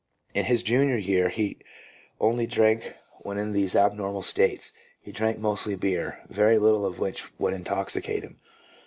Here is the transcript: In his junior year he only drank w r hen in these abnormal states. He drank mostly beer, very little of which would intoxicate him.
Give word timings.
In 0.33 0.45
his 0.45 0.63
junior 0.63 0.97
year 0.97 1.29
he 1.29 1.59
only 2.19 2.47
drank 2.47 2.81
w 3.19 3.27
r 3.27 3.35
hen 3.35 3.37
in 3.43 3.53
these 3.53 3.75
abnormal 3.75 4.23
states. 4.23 4.71
He 4.99 5.11
drank 5.11 5.37
mostly 5.37 5.75
beer, 5.75 6.21
very 6.27 6.57
little 6.57 6.87
of 6.87 6.97
which 6.97 7.25
would 7.37 7.53
intoxicate 7.53 8.23
him. 8.23 8.39